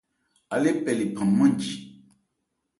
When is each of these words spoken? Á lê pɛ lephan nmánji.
Á 0.53 0.55
lê 0.63 0.71
pɛ 0.83 0.91
lephan 0.99 1.29
nmánji. 1.31 1.73